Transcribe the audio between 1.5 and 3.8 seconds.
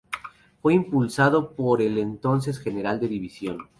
por el entonces General de División.